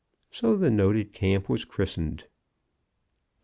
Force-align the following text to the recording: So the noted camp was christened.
So 0.31 0.55
the 0.57 0.71
noted 0.71 1.13
camp 1.13 1.47
was 1.47 1.63
christened. 1.63 2.25